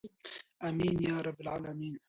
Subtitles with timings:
[0.67, 1.95] امین یا رب العالمین.